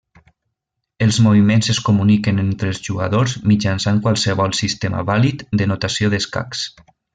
[1.05, 6.67] Els moviments es comuniquen entre els jugadors mitjançant qualsevol sistema vàlid de notació d'escacs.